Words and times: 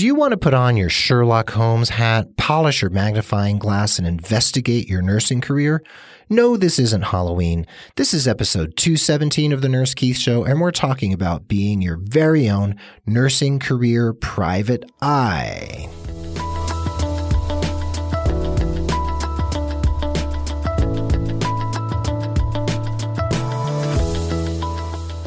Do 0.00 0.06
you 0.06 0.14
want 0.14 0.30
to 0.30 0.38
put 0.38 0.54
on 0.54 0.78
your 0.78 0.88
Sherlock 0.88 1.50
Holmes 1.50 1.90
hat, 1.90 2.38
polish 2.38 2.80
your 2.80 2.90
magnifying 2.90 3.58
glass, 3.58 3.98
and 3.98 4.06
investigate 4.06 4.88
your 4.88 5.02
nursing 5.02 5.42
career? 5.42 5.82
No, 6.30 6.56
this 6.56 6.78
isn't 6.78 7.02
Halloween. 7.02 7.66
This 7.96 8.14
is 8.14 8.26
episode 8.26 8.78
217 8.78 9.52
of 9.52 9.60
The 9.60 9.68
Nurse 9.68 9.92
Keith 9.92 10.16
Show, 10.16 10.42
and 10.44 10.58
we're 10.58 10.70
talking 10.70 11.12
about 11.12 11.48
being 11.48 11.82
your 11.82 11.98
very 11.98 12.48
own 12.48 12.76
nursing 13.04 13.58
career 13.58 14.14
private 14.14 14.90
eye. 15.02 15.90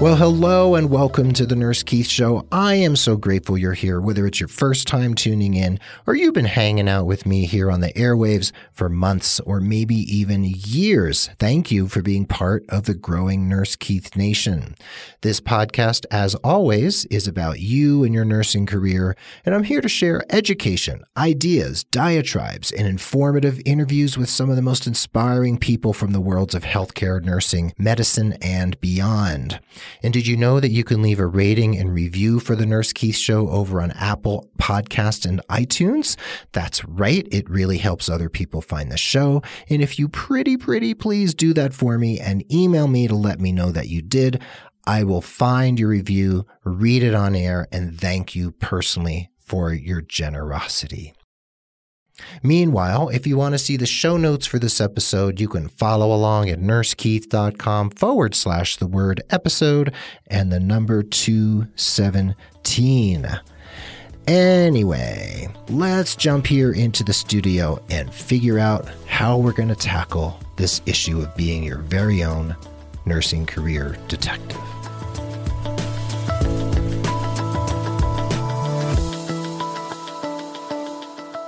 Well, 0.03 0.17
hello 0.17 0.75
and 0.75 0.89
welcome 0.89 1.31
to 1.31 1.45
the 1.45 1.55
Nurse 1.55 1.81
Keith 1.81 2.09
Show. 2.09 2.45
I 2.51 2.75
am 2.75 2.97
so 2.97 3.15
grateful 3.15 3.57
you're 3.57 3.71
here, 3.71 4.01
whether 4.01 4.27
it's 4.27 4.41
your 4.41 4.49
first 4.49 4.85
time 4.85 5.13
tuning 5.13 5.53
in 5.53 5.79
or 6.05 6.13
you've 6.13 6.33
been 6.33 6.43
hanging 6.43 6.89
out 6.89 7.05
with 7.05 7.25
me 7.25 7.45
here 7.45 7.71
on 7.71 7.79
the 7.79 7.93
airwaves 7.93 8.51
for 8.73 8.89
months 8.89 9.39
or 9.39 9.61
maybe 9.61 9.95
even 9.95 10.43
years. 10.43 11.29
Thank 11.39 11.71
you 11.71 11.87
for 11.87 12.01
being 12.01 12.25
part 12.25 12.65
of 12.67 12.83
the 12.83 12.93
growing 12.93 13.47
Nurse 13.47 13.77
Keith 13.77 14.13
Nation. 14.17 14.75
This 15.21 15.39
podcast, 15.39 16.05
as 16.11 16.35
always, 16.35 17.05
is 17.05 17.25
about 17.25 17.61
you 17.61 18.03
and 18.03 18.13
your 18.13 18.25
nursing 18.25 18.65
career, 18.65 19.15
and 19.45 19.55
I'm 19.55 19.63
here 19.63 19.79
to 19.79 19.87
share 19.87 20.25
education, 20.29 21.05
ideas, 21.15 21.85
diatribes, 21.85 22.73
and 22.73 22.85
informative 22.85 23.61
interviews 23.63 24.17
with 24.17 24.29
some 24.29 24.49
of 24.49 24.57
the 24.57 24.61
most 24.61 24.85
inspiring 24.85 25.57
people 25.57 25.93
from 25.93 26.11
the 26.11 26.19
worlds 26.19 26.53
of 26.53 26.63
healthcare, 26.63 27.23
nursing, 27.23 27.71
medicine, 27.77 28.33
and 28.41 28.77
beyond. 28.81 29.61
And 30.01 30.13
did 30.13 30.27
you 30.27 30.37
know 30.37 30.59
that 30.59 30.71
you 30.71 30.83
can 30.83 31.01
leave 31.01 31.19
a 31.19 31.27
rating 31.27 31.77
and 31.77 31.93
review 31.93 32.39
for 32.39 32.55
the 32.55 32.65
Nurse 32.65 32.93
Keith 32.93 33.15
Show 33.15 33.49
over 33.49 33.81
on 33.81 33.91
Apple 33.91 34.49
Podcast 34.57 35.25
and 35.25 35.41
iTunes? 35.49 36.17
That's 36.51 36.83
right. 36.85 37.27
It 37.31 37.49
really 37.49 37.77
helps 37.77 38.09
other 38.09 38.29
people 38.29 38.61
find 38.61 38.91
the 38.91 38.97
show. 38.97 39.41
And 39.69 39.81
if 39.81 39.99
you 39.99 40.07
pretty, 40.07 40.57
pretty 40.57 40.93
please 40.93 41.33
do 41.33 41.53
that 41.53 41.73
for 41.73 41.97
me 41.97 42.19
and 42.19 42.51
email 42.51 42.87
me 42.87 43.07
to 43.07 43.15
let 43.15 43.39
me 43.39 43.51
know 43.51 43.71
that 43.71 43.89
you 43.89 44.01
did, 44.01 44.41
I 44.85 45.03
will 45.03 45.21
find 45.21 45.79
your 45.79 45.89
review, 45.89 46.45
read 46.63 47.03
it 47.03 47.13
on 47.13 47.35
air, 47.35 47.67
and 47.71 47.99
thank 47.99 48.35
you 48.35 48.51
personally 48.51 49.29
for 49.39 49.71
your 49.71 50.01
generosity. 50.01 51.13
Meanwhile, 52.41 53.09
if 53.09 53.27
you 53.27 53.37
want 53.37 53.53
to 53.53 53.59
see 53.59 53.77
the 53.77 53.85
show 53.85 54.17
notes 54.17 54.45
for 54.45 54.59
this 54.59 54.79
episode, 54.79 55.39
you 55.39 55.47
can 55.47 55.67
follow 55.67 56.13
along 56.13 56.49
at 56.49 56.59
nursekeith.com 56.59 57.91
forward 57.91 58.35
slash 58.35 58.77
the 58.77 58.87
word 58.87 59.21
episode 59.29 59.93
and 60.27 60.51
the 60.51 60.59
number 60.59 61.03
217. 61.03 63.39
Anyway, 64.25 65.49
let's 65.69 66.15
jump 66.15 66.47
here 66.47 66.71
into 66.71 67.03
the 67.03 67.11
studio 67.11 67.83
and 67.89 68.13
figure 68.13 68.57
out 68.57 68.87
how 69.05 69.37
we're 69.37 69.51
going 69.51 69.67
to 69.67 69.75
tackle 69.75 70.39
this 70.55 70.81
issue 70.85 71.19
of 71.19 71.35
being 71.35 71.63
your 71.63 71.79
very 71.79 72.23
own 72.23 72.55
nursing 73.05 73.45
career 73.45 73.97
detective. 74.07 74.72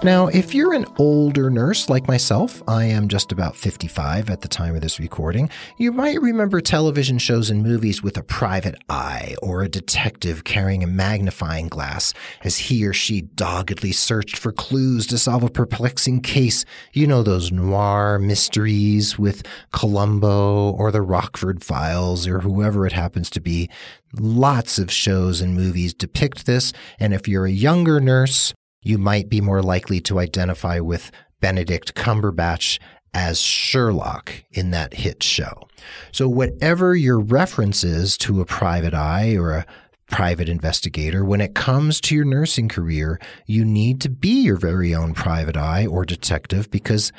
Now, 0.05 0.27
if 0.27 0.53
you're 0.53 0.75
an 0.75 0.85
older 0.99 1.49
nurse 1.49 1.89
like 1.89 2.07
myself, 2.07 2.61
I 2.67 2.83
am 2.83 3.07
just 3.07 3.31
about 3.31 3.55
55 3.55 4.29
at 4.29 4.41
the 4.41 4.47
time 4.47 4.75
of 4.75 4.81
this 4.81 4.99
recording, 4.99 5.49
you 5.79 5.91
might 5.91 6.21
remember 6.21 6.61
television 6.61 7.17
shows 7.17 7.49
and 7.49 7.63
movies 7.63 8.03
with 8.03 8.15
a 8.15 8.21
private 8.21 8.75
eye 8.87 9.35
or 9.41 9.63
a 9.63 9.67
detective 9.67 10.43
carrying 10.43 10.83
a 10.83 10.87
magnifying 10.87 11.69
glass 11.69 12.13
as 12.43 12.55
he 12.55 12.85
or 12.85 12.93
she 12.93 13.21
doggedly 13.21 13.91
searched 13.91 14.37
for 14.37 14.51
clues 14.51 15.07
to 15.07 15.17
solve 15.17 15.41
a 15.41 15.49
perplexing 15.49 16.21
case. 16.21 16.65
You 16.93 17.07
know, 17.07 17.23
those 17.23 17.51
noir 17.51 18.19
mysteries 18.19 19.17
with 19.17 19.41
Columbo 19.71 20.69
or 20.69 20.91
the 20.91 21.01
Rockford 21.01 21.63
Files 21.63 22.27
or 22.27 22.41
whoever 22.41 22.85
it 22.85 22.93
happens 22.93 23.31
to 23.31 23.41
be. 23.41 23.71
Lots 24.13 24.77
of 24.77 24.91
shows 24.91 25.41
and 25.41 25.55
movies 25.55 25.95
depict 25.95 26.45
this. 26.45 26.73
And 26.99 27.11
if 27.11 27.27
you're 27.27 27.47
a 27.47 27.51
younger 27.51 27.99
nurse, 27.99 28.53
you 28.85 28.99
might 28.99 29.27
be 29.27 29.41
more 29.41 29.63
likely 29.63 29.99
to 29.99 30.19
identify 30.19 30.79
with 30.79 31.11
Benedict 31.41 31.95
Cumberbatch 31.95 32.79
as 33.15 33.41
Sherlock 33.41 34.43
in 34.51 34.71
that 34.71 34.93
hit 34.93 35.23
show. 35.23 35.67
So, 36.11 36.29
whatever 36.29 36.95
your 36.95 37.19
reference 37.19 37.83
is 37.83 38.15
to 38.19 38.41
a 38.41 38.45
private 38.45 38.93
eye 38.93 39.35
or 39.35 39.51
a 39.51 39.65
private 40.11 40.47
investigator, 40.47 41.25
when 41.25 41.41
it 41.41 41.55
comes 41.55 41.99
to 42.01 42.15
your 42.15 42.25
nursing 42.25 42.69
career, 42.69 43.19
you 43.47 43.65
need 43.65 44.01
to 44.01 44.09
be 44.09 44.43
your 44.43 44.57
very 44.57 44.93
own 44.93 45.15
private 45.15 45.57
eye 45.57 45.87
or 45.87 46.05
detective 46.05 46.69
because 46.69 47.11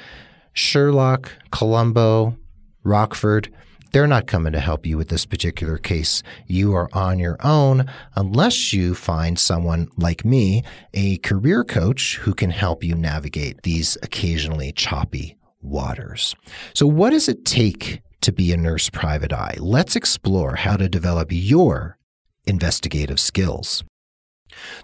Sherlock, 0.52 1.32
Columbo, 1.50 2.36
Rockford, 2.84 3.52
they're 3.96 4.06
not 4.06 4.26
coming 4.26 4.52
to 4.52 4.60
help 4.60 4.84
you 4.84 4.98
with 4.98 5.08
this 5.08 5.24
particular 5.24 5.78
case. 5.78 6.22
You 6.46 6.74
are 6.74 6.90
on 6.92 7.18
your 7.18 7.38
own 7.42 7.86
unless 8.14 8.74
you 8.74 8.94
find 8.94 9.38
someone 9.38 9.88
like 9.96 10.22
me, 10.22 10.64
a 10.92 11.16
career 11.16 11.64
coach 11.64 12.18
who 12.18 12.34
can 12.34 12.50
help 12.50 12.84
you 12.84 12.94
navigate 12.94 13.62
these 13.62 13.96
occasionally 14.02 14.72
choppy 14.72 15.38
waters. 15.62 16.36
So 16.74 16.86
what 16.86 17.08
does 17.08 17.26
it 17.26 17.46
take 17.46 18.02
to 18.20 18.32
be 18.32 18.52
a 18.52 18.58
nurse 18.58 18.90
private 18.90 19.32
eye? 19.32 19.56
Let's 19.58 19.96
explore 19.96 20.56
how 20.56 20.76
to 20.76 20.90
develop 20.90 21.28
your 21.30 21.96
investigative 22.44 23.18
skills. 23.18 23.82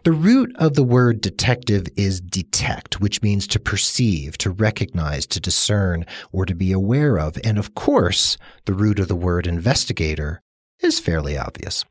The 0.05 0.13
root 0.13 0.55
of 0.57 0.75
the 0.75 0.83
word 0.83 1.21
detective 1.21 1.87
is 1.97 2.21
detect, 2.21 3.01
which 3.01 3.23
means 3.23 3.47
to 3.49 3.61
perceive, 3.61 4.39
to 4.39 4.51
recognize, 4.51 5.27
to 5.29 5.41
discern, 5.41 6.05
or 6.33 6.47
to 6.47 6.55
be 6.55 6.73
aware 6.73 7.19
of. 7.19 7.39
And 7.45 7.59
of 7.59 7.75
course, 7.75 8.37
the 8.65 8.75
root 8.75 8.99
of 8.99 9.09
the 9.09 9.17
word 9.17 9.47
investigator 9.47 10.43
is 10.81 11.01
fairly 11.01 11.39
obvious. 11.39 11.85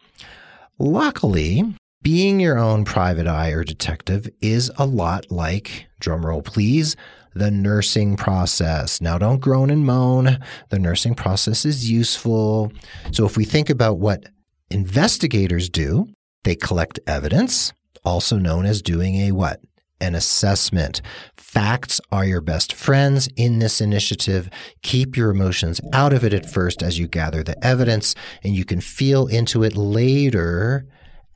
Luckily, 0.77 1.75
being 2.01 2.39
your 2.39 2.57
own 2.57 2.83
private 2.83 3.27
eye 3.27 3.51
or 3.51 3.63
detective 3.63 4.27
is 4.41 4.71
a 4.77 4.85
lot 4.85 5.31
like, 5.31 5.87
drumroll 6.01 6.43
please, 6.43 6.95
the 7.33 7.51
nursing 7.51 8.17
process. 8.17 8.99
Now, 8.99 9.17
don't 9.17 9.39
groan 9.39 9.69
and 9.69 9.85
moan. 9.85 10.39
The 10.69 10.79
nursing 10.79 11.15
process 11.15 11.65
is 11.65 11.89
useful. 11.89 12.71
So, 13.11 13.25
if 13.25 13.37
we 13.37 13.45
think 13.45 13.69
about 13.69 13.99
what 13.99 14.27
investigators 14.69 15.69
do, 15.69 16.07
they 16.43 16.55
collect 16.55 16.99
evidence, 17.07 17.73
also 18.03 18.37
known 18.37 18.65
as 18.65 18.81
doing 18.81 19.15
a 19.15 19.31
what? 19.31 19.61
An 19.99 20.15
assessment. 20.15 21.01
Facts 21.35 22.01
are 22.11 22.25
your 22.25 22.41
best 22.41 22.73
friends 22.73 23.29
in 23.35 23.59
this 23.59 23.81
initiative. 23.81 24.49
Keep 24.81 25.15
your 25.15 25.29
emotions 25.29 25.79
out 25.93 26.13
of 26.13 26.23
it 26.23 26.33
at 26.33 26.49
first 26.49 26.81
as 26.81 26.97
you 26.97 27.07
gather 27.07 27.43
the 27.43 27.63
evidence, 27.63 28.15
and 28.43 28.55
you 28.55 28.65
can 28.65 28.81
feel 28.81 29.27
into 29.27 29.63
it 29.63 29.77
later 29.77 30.87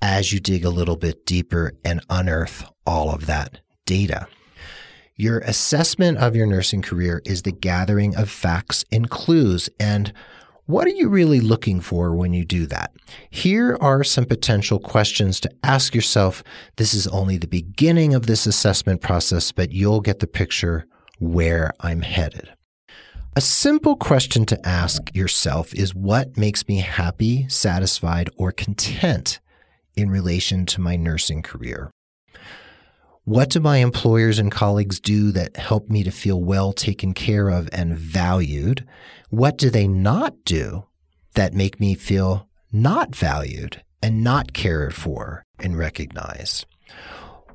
as 0.02 0.32
you 0.34 0.40
dig 0.40 0.66
a 0.66 0.70
little 0.70 0.96
bit 0.96 1.26
deeper 1.26 1.74
and 1.84 2.02
unearth 2.10 2.64
all 2.86 3.12
of 3.12 3.26
that 3.26 3.60
data. 3.86 4.28
Your 5.18 5.40
assessment 5.40 6.18
of 6.18 6.36
your 6.36 6.46
nursing 6.46 6.82
career 6.82 7.22
is 7.26 7.44
the 7.44 7.52
gathering 7.52 8.16
of 8.16 8.30
facts 8.30 8.84
and 8.92 9.10
clues. 9.10 9.70
And 9.80 10.12
what 10.66 10.88
are 10.88 10.92
you 10.92 11.10
really 11.10 11.40
looking 11.40 11.80
for 11.80 12.16
when 12.16 12.34
you 12.34 12.44
do 12.44 12.66
that? 12.68 12.92
Here 13.30 13.78
are 13.82 14.04
some 14.04 14.26
potential 14.26 14.80
questions 14.80 15.40
to 15.42 15.52
ask 15.64 15.94
yourself. 15.94 16.44
This 16.78 16.94
is 16.94 17.08
only 17.08 17.38
the 17.38 17.48
beginning 17.48 18.16
of 18.16 18.26
this 18.26 18.48
assessment 18.48 19.02
process, 19.02 19.52
but 19.52 19.72
you'll 19.72 20.02
get 20.02 20.20
the 20.20 20.28
picture 20.28 20.88
where 21.20 21.72
I'm 21.82 22.02
headed. 22.02 22.50
A 23.36 23.42
simple 23.42 23.96
question 23.96 24.46
to 24.48 24.68
ask 24.68 25.14
yourself 25.14 25.74
is 25.74 25.94
what 25.94 26.38
makes 26.38 26.68
me 26.68 26.78
happy, 26.78 27.48
satisfied, 27.50 28.30
or 28.38 28.52
content 28.52 29.40
in 29.96 30.10
relation 30.10 30.66
to 30.68 30.82
my 30.82 30.96
nursing 30.96 31.42
career? 31.42 31.92
What 33.28 33.50
do 33.50 33.60
my 33.60 33.78
employers 33.78 34.38
and 34.38 34.52
colleagues 34.52 35.00
do 35.00 35.32
that 35.32 35.58
help 35.58 35.90
me 35.90 36.04
to 36.04 36.12
feel 36.12 36.40
well 36.40 36.72
taken 36.74 37.16
care 37.16 37.50
of 37.50 37.68
and 37.74 37.98
valued? 37.98 38.86
What 39.32 39.58
do 39.58 39.72
they 39.72 39.88
not 39.88 40.36
do 40.46 40.86
that 41.34 41.56
make 41.56 41.80
me 41.80 41.96
feel 41.96 42.48
not 42.72 43.16
valued 43.16 43.82
and 44.04 44.24
not 44.24 44.54
cared 44.54 44.94
for 44.94 45.44
and 45.58 45.76
recognized? 45.76 46.68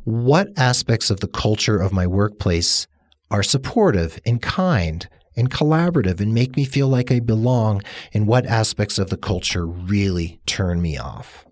What 0.02 0.48
aspects 0.56 1.08
of 1.08 1.20
the 1.20 1.28
culture 1.28 1.80
of 1.80 1.92
my 1.92 2.04
workplace 2.04 2.88
are 3.30 3.44
supportive 3.44 4.18
and 4.26 4.42
kind 4.42 5.08
and 5.36 5.52
collaborative 5.52 6.20
and 6.20 6.34
make 6.34 6.56
me 6.56 6.64
feel 6.64 6.88
like 6.88 7.12
I 7.12 7.20
belong? 7.20 7.82
And 8.12 8.26
what 8.26 8.44
aspects 8.44 8.98
of 8.98 9.10
the 9.10 9.16
culture 9.16 9.68
really 9.68 10.40
turn 10.46 10.82
me 10.82 10.98
off? 10.98 11.46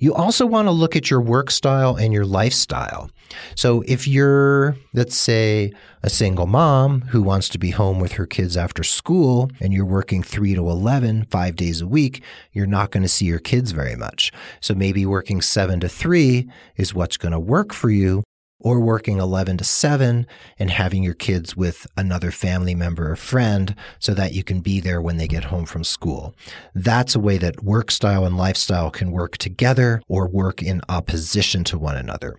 You 0.00 0.12
also 0.12 0.44
want 0.44 0.66
to 0.66 0.72
look 0.72 0.96
at 0.96 1.08
your 1.08 1.20
work 1.20 1.52
style 1.52 1.94
and 1.94 2.12
your 2.12 2.26
lifestyle. 2.26 3.10
So, 3.54 3.84
if 3.86 4.08
you're, 4.08 4.76
let's 4.92 5.16
say, 5.16 5.72
a 6.02 6.10
single 6.10 6.46
mom 6.46 7.02
who 7.02 7.22
wants 7.22 7.48
to 7.50 7.58
be 7.58 7.70
home 7.70 8.00
with 8.00 8.12
her 8.12 8.26
kids 8.26 8.56
after 8.56 8.82
school 8.82 9.50
and 9.60 9.72
you're 9.72 9.84
working 9.84 10.22
3 10.22 10.56
to 10.56 10.68
11, 10.68 11.26
five 11.30 11.54
days 11.54 11.80
a 11.80 11.86
week, 11.86 12.22
you're 12.52 12.66
not 12.66 12.90
going 12.90 13.04
to 13.04 13.08
see 13.08 13.26
your 13.26 13.38
kids 13.38 13.70
very 13.70 13.94
much. 13.94 14.32
So, 14.60 14.74
maybe 14.74 15.06
working 15.06 15.40
7 15.40 15.78
to 15.80 15.88
3 15.88 16.50
is 16.76 16.92
what's 16.92 17.16
going 17.16 17.32
to 17.32 17.38
work 17.38 17.72
for 17.72 17.88
you 17.88 18.24
or 18.64 18.80
working 18.80 19.18
11 19.18 19.58
to 19.58 19.64
7 19.64 20.26
and 20.58 20.70
having 20.70 21.04
your 21.04 21.14
kids 21.14 21.56
with 21.56 21.86
another 21.96 22.32
family 22.32 22.74
member 22.74 23.12
or 23.12 23.16
friend 23.16 23.76
so 24.00 24.14
that 24.14 24.32
you 24.32 24.42
can 24.42 24.60
be 24.60 24.80
there 24.80 25.00
when 25.00 25.18
they 25.18 25.28
get 25.28 25.44
home 25.44 25.66
from 25.66 25.84
school. 25.84 26.34
That's 26.74 27.14
a 27.14 27.20
way 27.20 27.38
that 27.38 27.62
work 27.62 27.92
style 27.92 28.24
and 28.24 28.36
lifestyle 28.36 28.90
can 28.90 29.12
work 29.12 29.36
together 29.36 30.02
or 30.08 30.26
work 30.26 30.62
in 30.62 30.80
opposition 30.88 31.62
to 31.64 31.78
one 31.78 31.96
another. 31.96 32.36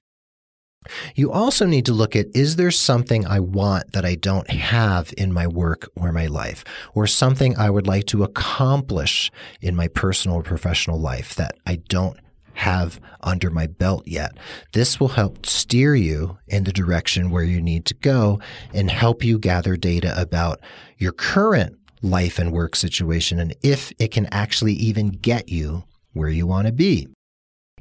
You 1.15 1.31
also 1.31 1.65
need 1.65 1.85
to 1.85 1.93
look 1.93 2.15
at 2.15 2.27
is 2.33 2.55
there 2.55 2.71
something 2.71 3.25
I 3.25 3.39
want 3.39 3.93
that 3.93 4.05
I 4.05 4.15
don't 4.15 4.49
have 4.49 5.13
in 5.17 5.31
my 5.33 5.47
work 5.47 5.89
or 5.95 6.11
my 6.11 6.27
life, 6.27 6.63
or 6.93 7.07
something 7.07 7.57
I 7.57 7.69
would 7.69 7.87
like 7.87 8.05
to 8.07 8.23
accomplish 8.23 9.31
in 9.61 9.75
my 9.75 9.87
personal 9.87 10.37
or 10.37 10.43
professional 10.43 10.99
life 10.99 11.35
that 11.35 11.57
I 11.65 11.77
don't 11.77 12.19
have 12.55 12.99
under 13.21 13.49
my 13.49 13.67
belt 13.67 14.07
yet. 14.07 14.31
This 14.73 14.99
will 14.99 15.09
help 15.09 15.45
steer 15.45 15.95
you 15.95 16.37
in 16.47 16.63
the 16.63 16.73
direction 16.73 17.29
where 17.29 17.43
you 17.43 17.61
need 17.61 17.85
to 17.85 17.93
go 17.93 18.39
and 18.73 18.89
help 18.89 19.23
you 19.23 19.37
gather 19.37 19.75
data 19.75 20.19
about 20.19 20.59
your 20.97 21.11
current 21.11 21.77
life 22.01 22.39
and 22.39 22.51
work 22.51 22.75
situation 22.75 23.39
and 23.39 23.55
if 23.63 23.91
it 23.99 24.11
can 24.11 24.27
actually 24.27 24.73
even 24.73 25.09
get 25.09 25.49
you 25.49 25.83
where 26.13 26.29
you 26.29 26.47
want 26.47 26.67
to 26.67 26.73
be. 26.73 27.07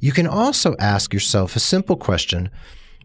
You 0.01 0.13
can 0.13 0.27
also 0.27 0.75
ask 0.79 1.15
yourself 1.15 1.57
a 1.57 1.61
simple 1.61 1.97
question 1.97 2.51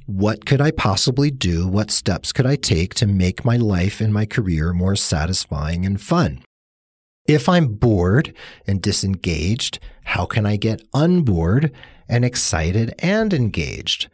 what 0.05 0.47
could 0.47 0.59
I 0.59 0.71
possibly 0.71 1.29
do? 1.29 1.67
What 1.67 1.91
steps 1.91 2.33
could 2.33 2.47
I 2.47 2.55
take 2.55 2.95
to 2.95 3.05
make 3.05 3.45
my 3.45 3.57
life 3.57 4.01
and 4.01 4.11
my 4.11 4.25
career 4.25 4.73
more 4.73 4.95
satisfying 4.95 5.85
and 5.85 6.01
fun? 6.01 6.41
If 7.29 7.47
I'm 7.47 7.75
bored 7.75 8.33
and 8.65 8.81
disengaged, 8.81 9.77
how 10.03 10.25
can 10.25 10.47
I 10.47 10.55
get 10.55 10.81
unbored 10.95 11.71
and 12.09 12.25
excited 12.25 12.95
and 12.97 13.31
engaged? 13.35 14.09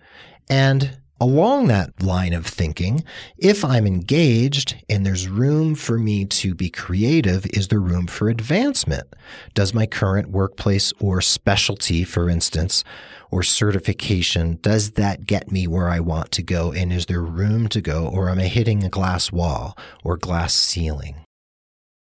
And 0.50 0.97
along 1.21 1.67
that 1.67 2.03
line 2.03 2.33
of 2.33 2.45
thinking, 2.45 3.06
if 3.38 3.63
I'm 3.63 3.88
engaged 3.88 4.83
and 4.89 5.06
there's 5.06 5.29
room 5.29 5.75
for 5.75 5.97
me 5.97 6.25
to 6.25 6.53
be 6.53 6.69
creative, 6.69 7.45
is 7.53 7.69
there 7.69 7.79
room 7.79 8.07
for 8.07 8.27
advancement? 8.27 9.07
Does 9.53 9.73
my 9.73 9.85
current 9.85 10.31
workplace 10.31 10.91
or 11.00 11.21
specialty, 11.21 12.03
for 12.03 12.29
instance, 12.29 12.83
or 13.31 13.44
certification, 13.44 14.59
does 14.62 14.91
that 14.91 15.25
get 15.25 15.53
me 15.53 15.67
where 15.67 15.88
I 15.88 16.01
want 16.01 16.31
to 16.31 16.44
go? 16.44 16.73
And 16.73 16.91
is 16.91 17.06
there 17.06 17.21
room 17.21 17.69
to 17.69 17.79
go? 17.79 18.09
Or 18.09 18.27
am 18.27 18.39
I 18.39 18.47
hitting 18.47 18.83
a 18.83 18.89
glass 18.89 19.31
wall 19.31 19.77
or 20.03 20.17
glass 20.17 20.53
ceiling? 20.53 21.21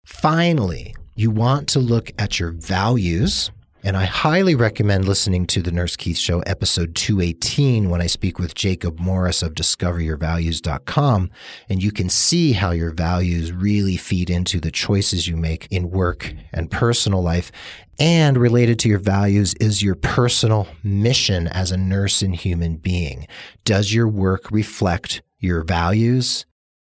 Finally, 0.06 0.96
you 1.16 1.30
want 1.30 1.68
to 1.70 1.80
look 1.80 2.12
at 2.18 2.40
your 2.40 2.52
values. 2.52 3.52
And 3.86 3.98
I 3.98 4.06
highly 4.06 4.56
recommend 4.56 5.06
listening 5.08 5.46
to 5.48 5.62
the 5.62 5.72
Nurse 5.72 5.98
Keith 5.98 6.18
Show, 6.18 6.40
episode 6.42 6.96
218, 6.96 7.90
when 7.90 8.02
I 8.02 8.08
speak 8.08 8.40
with 8.40 8.56
Jacob 8.56 8.98
Morris 8.98 9.44
of 9.44 9.54
discoveryourvalues.com. 9.54 11.30
And 11.68 11.84
you 11.84 11.92
can 11.92 12.08
see 12.08 12.54
how 12.54 12.72
your 12.72 12.92
values 12.92 13.52
really 13.52 13.98
feed 13.98 14.30
into 14.30 14.62
the 14.62 14.72
choices 14.72 15.28
you 15.28 15.36
make 15.36 15.68
in 15.70 15.92
work 15.92 16.34
and 16.54 16.72
personal 16.72 17.22
life. 17.22 17.52
And 18.00 18.38
related 18.38 18.80
to 18.80 18.90
your 18.90 19.00
values 19.00 19.54
is 19.56 19.84
your 19.84 19.96
personal 19.96 20.68
mission 20.82 21.48
as 21.50 21.72
a 21.72 21.78
nurse 21.78 22.22
and 22.22 22.34
human 22.34 22.78
being. 22.78 23.28
Does 23.66 23.94
your 23.94 24.08
work 24.08 24.50
reflect 24.50 25.22
your 25.40 25.62
values 25.62 26.46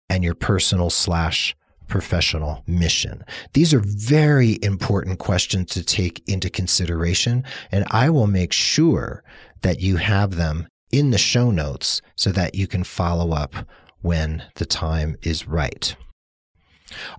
and 0.09 0.23
your 0.23 0.35
personal 0.35 0.89
slash 0.89 1.55
professional 1.87 2.63
mission? 2.67 3.23
These 3.53 3.73
are 3.73 3.81
very 3.83 4.59
important 4.61 5.19
questions 5.19 5.71
to 5.71 5.83
take 5.83 6.23
into 6.27 6.49
consideration, 6.49 7.43
and 7.71 7.85
I 7.91 8.09
will 8.09 8.27
make 8.27 8.53
sure 8.53 9.23
that 9.61 9.79
you 9.79 9.97
have 9.97 10.35
them 10.35 10.67
in 10.91 11.11
the 11.11 11.17
show 11.17 11.51
notes 11.51 12.01
so 12.15 12.31
that 12.31 12.55
you 12.55 12.67
can 12.67 12.83
follow 12.83 13.33
up 13.33 13.55
when 14.01 14.43
the 14.55 14.65
time 14.65 15.17
is 15.21 15.47
right. 15.47 15.95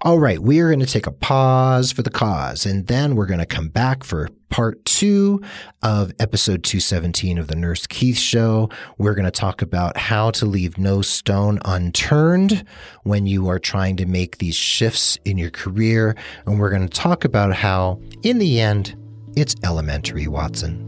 All 0.02 0.18
right, 0.18 0.40
we 0.40 0.60
are 0.60 0.68
going 0.68 0.80
to 0.80 0.86
take 0.86 1.06
a 1.06 1.12
pause 1.12 1.92
for 1.92 2.02
the 2.02 2.10
cause, 2.10 2.64
and 2.64 2.86
then 2.86 3.14
we're 3.14 3.26
going 3.26 3.40
to 3.40 3.46
come 3.46 3.68
back 3.68 4.02
for 4.02 4.28
part 4.48 4.82
two 4.86 5.42
of 5.82 6.12
episode 6.18 6.64
217 6.64 7.36
of 7.36 7.48
the 7.48 7.56
Nurse 7.56 7.86
Keith 7.86 8.16
Show. 8.16 8.70
We're 8.96 9.14
going 9.14 9.26
to 9.26 9.30
talk 9.30 9.60
about 9.60 9.98
how 9.98 10.30
to 10.32 10.46
leave 10.46 10.78
no 10.78 11.02
stone 11.02 11.58
unturned 11.66 12.64
when 13.02 13.26
you 13.26 13.48
are 13.48 13.58
trying 13.58 13.96
to 13.98 14.06
make 14.06 14.38
these 14.38 14.56
shifts 14.56 15.18
in 15.24 15.36
your 15.36 15.50
career. 15.50 16.16
And 16.46 16.58
we're 16.58 16.70
going 16.70 16.88
to 16.88 16.88
talk 16.88 17.24
about 17.24 17.54
how, 17.54 18.00
in 18.22 18.38
the 18.38 18.60
end, 18.60 18.96
it's 19.36 19.54
elementary, 19.62 20.26
Watson. 20.28 20.87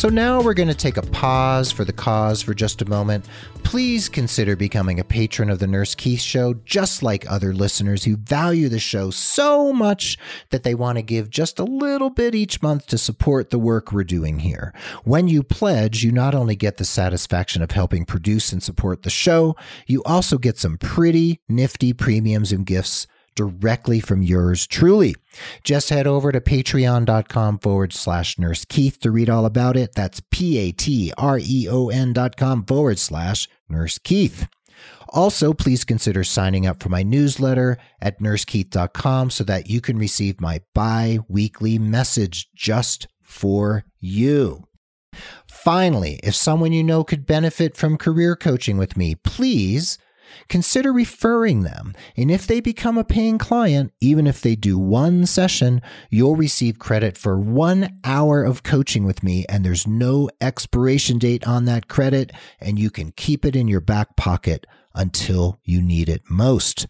So 0.00 0.08
now 0.08 0.40
we're 0.40 0.54
going 0.54 0.66
to 0.66 0.74
take 0.74 0.96
a 0.96 1.02
pause 1.02 1.70
for 1.70 1.84
the 1.84 1.92
cause 1.92 2.40
for 2.40 2.54
just 2.54 2.80
a 2.80 2.88
moment. 2.88 3.26
Please 3.64 4.08
consider 4.08 4.56
becoming 4.56 4.98
a 4.98 5.04
patron 5.04 5.50
of 5.50 5.58
the 5.58 5.66
Nurse 5.66 5.94
Keith 5.94 6.22
Show, 6.22 6.54
just 6.64 7.02
like 7.02 7.30
other 7.30 7.52
listeners 7.52 8.02
who 8.02 8.16
value 8.16 8.70
the 8.70 8.78
show 8.78 9.10
so 9.10 9.74
much 9.74 10.16
that 10.48 10.62
they 10.62 10.74
want 10.74 10.96
to 10.96 11.02
give 11.02 11.28
just 11.28 11.58
a 11.58 11.64
little 11.64 12.08
bit 12.08 12.34
each 12.34 12.62
month 12.62 12.86
to 12.86 12.96
support 12.96 13.50
the 13.50 13.58
work 13.58 13.92
we're 13.92 14.02
doing 14.02 14.38
here. 14.38 14.72
When 15.04 15.28
you 15.28 15.42
pledge, 15.42 16.02
you 16.02 16.12
not 16.12 16.34
only 16.34 16.56
get 16.56 16.78
the 16.78 16.86
satisfaction 16.86 17.60
of 17.60 17.72
helping 17.72 18.06
produce 18.06 18.54
and 18.54 18.62
support 18.62 19.02
the 19.02 19.10
show, 19.10 19.54
you 19.86 20.02
also 20.04 20.38
get 20.38 20.56
some 20.56 20.78
pretty 20.78 21.42
nifty 21.46 21.92
premiums 21.92 22.52
and 22.52 22.64
gifts 22.64 23.06
directly 23.34 24.00
from 24.00 24.22
yours 24.22 24.66
truly. 24.66 25.14
Just 25.64 25.90
head 25.90 26.06
over 26.06 26.32
to 26.32 26.40
patreon.com 26.40 27.58
forward 27.58 27.92
slash 27.92 28.38
nurse 28.38 28.64
Keith 28.64 29.00
to 29.00 29.10
read 29.10 29.30
all 29.30 29.46
about 29.46 29.76
it. 29.76 29.94
That's 29.94 30.22
P 30.30 30.58
A 30.58 30.72
T 30.72 31.12
R 31.16 31.38
E 31.40 31.68
O 31.70 31.88
N 31.88 32.12
dot 32.12 32.36
com 32.36 32.64
forward 32.64 32.98
slash 32.98 33.48
nurse 33.68 33.98
Keith. 33.98 34.48
Also, 35.10 35.52
please 35.52 35.84
consider 35.84 36.22
signing 36.22 36.66
up 36.66 36.82
for 36.82 36.88
my 36.88 37.02
newsletter 37.02 37.76
at 38.00 38.20
nursekeith.com 38.20 39.30
so 39.30 39.44
that 39.44 39.68
you 39.68 39.80
can 39.80 39.98
receive 39.98 40.40
my 40.40 40.60
bi 40.72 41.18
weekly 41.28 41.78
message 41.78 42.48
just 42.54 43.08
for 43.22 43.84
you. 43.98 44.66
Finally, 45.48 46.20
if 46.22 46.34
someone 46.34 46.72
you 46.72 46.84
know 46.84 47.02
could 47.02 47.26
benefit 47.26 47.76
from 47.76 47.98
career 47.98 48.36
coaching 48.36 48.78
with 48.78 48.96
me, 48.96 49.14
please 49.16 49.98
consider 50.48 50.92
referring 50.92 51.62
them. 51.62 51.94
And 52.16 52.30
if 52.30 52.46
they 52.46 52.60
become 52.60 52.98
a 52.98 53.04
paying 53.04 53.38
client, 53.38 53.92
even 54.00 54.26
if 54.26 54.40
they 54.40 54.56
do 54.56 54.78
one 54.78 55.26
session, 55.26 55.82
you'll 56.10 56.36
receive 56.36 56.78
credit 56.78 57.16
for 57.16 57.38
one 57.38 57.98
hour 58.04 58.42
of 58.42 58.62
coaching 58.62 59.04
with 59.04 59.22
me. 59.22 59.44
And 59.48 59.64
there's 59.64 59.86
no 59.86 60.28
expiration 60.40 61.18
date 61.18 61.46
on 61.46 61.64
that 61.66 61.88
credit, 61.88 62.32
and 62.60 62.78
you 62.78 62.90
can 62.90 63.12
keep 63.12 63.44
it 63.44 63.56
in 63.56 63.68
your 63.68 63.80
back 63.80 64.16
pocket 64.16 64.66
until 64.94 65.58
you 65.64 65.80
need 65.80 66.08
it 66.08 66.22
most. 66.28 66.86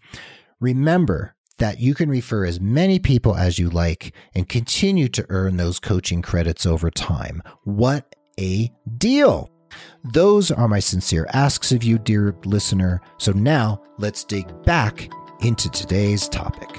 Remember, 0.59 1.35
that 1.61 1.79
you 1.79 1.93
can 1.93 2.09
refer 2.09 2.43
as 2.43 2.59
many 2.59 2.97
people 2.97 3.35
as 3.35 3.59
you 3.59 3.69
like 3.69 4.15
and 4.33 4.49
continue 4.49 5.07
to 5.07 5.23
earn 5.29 5.57
those 5.57 5.79
coaching 5.79 6.19
credits 6.19 6.65
over 6.65 6.89
time. 6.89 7.43
What 7.65 8.15
a 8.39 8.71
deal! 8.97 9.51
Those 10.03 10.51
are 10.51 10.67
my 10.67 10.79
sincere 10.79 11.27
asks 11.33 11.71
of 11.71 11.83
you, 11.83 11.97
dear 11.97 12.35
listener. 12.45 13.01
So 13.17 13.31
now 13.31 13.81
let's 13.97 14.23
dig 14.23 14.47
back 14.63 15.11
into 15.41 15.69
today's 15.69 16.27
topic. 16.29 16.70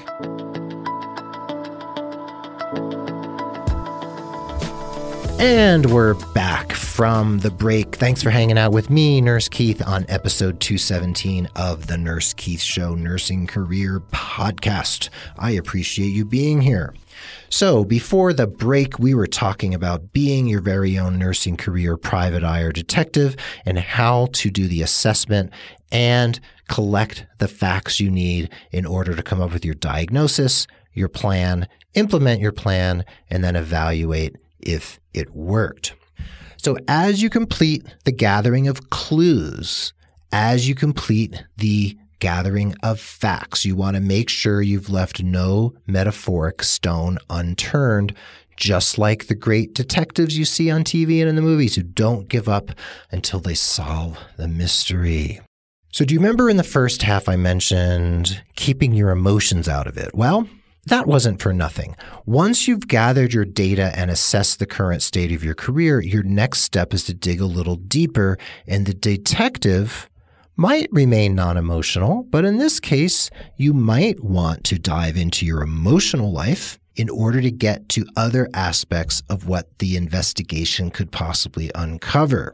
And 5.43 5.91
we're 5.91 6.13
back 6.33 6.71
from 6.71 7.39
the 7.39 7.51
break. 7.51 7.97
Thanks 7.97 8.23
for 8.23 8.29
hanging 8.29 8.57
out 8.57 8.71
with 8.71 8.89
me, 8.89 9.19
Nurse 9.19 9.49
Keith, 9.49 9.85
on 9.85 10.05
episode 10.07 10.61
217 10.61 11.49
of 11.57 11.87
the 11.87 11.97
Nurse 11.97 12.31
Keith 12.31 12.61
Show 12.61 12.95
Nursing 12.95 13.45
Career 13.45 13.99
Podcast. 13.99 15.09
I 15.37 15.51
appreciate 15.51 16.11
you 16.13 16.23
being 16.23 16.61
here. 16.61 16.95
So, 17.49 17.83
before 17.83 18.31
the 18.31 18.47
break, 18.47 18.99
we 18.99 19.13
were 19.13 19.27
talking 19.27 19.73
about 19.73 20.13
being 20.13 20.47
your 20.47 20.61
very 20.61 20.97
own 20.97 21.19
nursing 21.19 21.57
career 21.57 21.97
private 21.97 22.45
eye 22.45 22.61
or 22.61 22.71
detective 22.71 23.35
and 23.65 23.77
how 23.77 24.29
to 24.31 24.49
do 24.49 24.69
the 24.69 24.81
assessment 24.81 25.51
and 25.91 26.39
collect 26.69 27.25
the 27.39 27.49
facts 27.49 27.99
you 27.99 28.09
need 28.09 28.49
in 28.71 28.85
order 28.85 29.13
to 29.13 29.21
come 29.21 29.41
up 29.41 29.51
with 29.51 29.65
your 29.65 29.75
diagnosis, 29.75 30.67
your 30.93 31.09
plan, 31.09 31.67
implement 31.95 32.39
your 32.39 32.53
plan, 32.53 33.03
and 33.29 33.43
then 33.43 33.57
evaluate 33.57 34.37
if 34.65 34.99
it 35.13 35.31
worked. 35.35 35.95
So, 36.57 36.77
as 36.87 37.21
you 37.21 37.29
complete 37.29 37.85
the 38.05 38.11
gathering 38.11 38.67
of 38.67 38.89
clues, 38.89 39.93
as 40.31 40.67
you 40.67 40.75
complete 40.75 41.43
the 41.57 41.97
gathering 42.23 42.73
of 42.81 43.01
facts. 43.01 43.65
You 43.65 43.75
want 43.75 43.97
to 43.97 44.01
make 44.01 44.29
sure 44.29 44.61
you've 44.61 44.89
left 44.89 45.21
no 45.21 45.73
metaphoric 45.87 46.63
stone 46.63 47.17
unturned, 47.29 48.15
just 48.55 48.97
like 48.97 49.27
the 49.27 49.35
great 49.35 49.73
detectives 49.73 50.37
you 50.37 50.45
see 50.45 50.71
on 50.71 50.85
TV 50.85 51.19
and 51.19 51.27
in 51.27 51.35
the 51.35 51.41
movies 51.41 51.75
who 51.75 51.83
don't 51.83 52.29
give 52.29 52.47
up 52.47 52.71
until 53.11 53.41
they 53.41 53.55
solve 53.55 54.17
the 54.37 54.47
mystery. 54.47 55.41
So, 55.91 56.05
do 56.05 56.13
you 56.13 56.21
remember 56.21 56.49
in 56.49 56.55
the 56.55 56.63
first 56.63 57.01
half 57.01 57.27
I 57.27 57.35
mentioned 57.35 58.41
keeping 58.55 58.93
your 58.93 59.09
emotions 59.09 59.67
out 59.67 59.85
of 59.85 59.97
it? 59.97 60.11
Well, 60.15 60.47
that 60.87 61.07
wasn't 61.07 61.41
for 61.41 61.53
nothing. 61.53 61.95
Once 62.25 62.67
you've 62.67 62.87
gathered 62.87 63.33
your 63.33 63.45
data 63.45 63.91
and 63.95 64.11
assessed 64.11 64.59
the 64.59 64.65
current 64.65 65.01
state 65.01 65.31
of 65.31 65.43
your 65.43 65.55
career, 65.55 66.01
your 66.01 66.23
next 66.23 66.59
step 66.61 66.93
is 66.93 67.05
to 67.05 67.13
dig 67.13 67.39
a 67.39 67.45
little 67.45 67.77
deeper, 67.77 68.37
and 68.67 68.85
the 68.85 68.93
detective 68.93 70.09
might 70.57 70.89
remain 70.91 71.35
non 71.35 71.57
emotional, 71.57 72.23
but 72.29 72.43
in 72.43 72.57
this 72.57 72.79
case, 72.79 73.29
you 73.55 73.73
might 73.73 74.23
want 74.23 74.63
to 74.65 74.77
dive 74.77 75.15
into 75.15 75.45
your 75.45 75.63
emotional 75.63 76.31
life 76.31 76.77
in 76.95 77.09
order 77.09 77.41
to 77.41 77.49
get 77.49 77.89
to 77.89 78.05
other 78.15 78.49
aspects 78.53 79.23
of 79.29 79.47
what 79.47 79.79
the 79.79 79.95
investigation 79.95 80.91
could 80.91 81.11
possibly 81.11 81.71
uncover. 81.73 82.53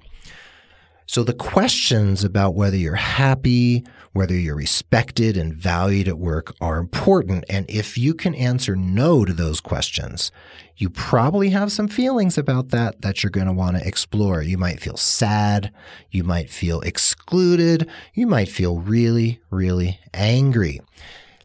So 1.10 1.24
the 1.24 1.34
questions 1.34 2.24
about 2.24 2.54
whether 2.54 2.78
you're 2.78 2.94
happy, 2.94 3.84
whether 4.14 4.36
you're 4.36 4.56
respected 4.56 5.38
and 5.38 5.56
valued 5.56 6.08
at 6.08 6.20
work 6.20 6.54
are 6.62 6.78
important. 6.78 7.46
And 7.50 7.66
if 7.68 7.98
you 7.98 8.14
can 8.14 8.36
answer 8.36 8.76
no 8.76 9.26
to 9.26 9.34
those 9.34 9.60
questions, 9.60 10.32
you 10.78 10.88
probably 10.92 11.50
have 11.50 11.72
some 11.72 11.88
feelings 11.88 12.38
about 12.38 12.70
that 12.70 13.02
that 13.02 13.24
you're 13.24 13.32
going 13.32 13.48
to 13.48 13.54
want 13.54 13.76
to 13.76 13.88
explore. 13.88 14.44
You 14.44 14.60
might 14.60 14.82
feel 14.82 14.98
sad. 14.98 15.74
You 16.12 16.24
might 16.24 16.52
feel 16.52 16.80
excluded. 16.82 17.90
You 18.14 18.28
might 18.28 18.50
feel 18.50 18.78
really, 18.78 19.42
really 19.50 20.00
angry. 20.14 20.80